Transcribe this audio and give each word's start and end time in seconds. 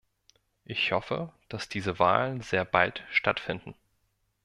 Ich 0.65 0.91
hoffe, 0.93 1.31
dass 1.47 1.69
diese 1.69 1.99
Wahlen 1.99 2.41
sehr 2.41 2.65
bald 2.65 3.03
stattfinden. 3.11 3.75